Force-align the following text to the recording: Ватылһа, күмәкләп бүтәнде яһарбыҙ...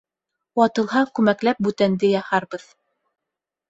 Ватылһа, 0.61 1.03
күмәкләп 1.21 1.63
бүтәнде 1.69 2.13
яһарбыҙ... 2.17 2.69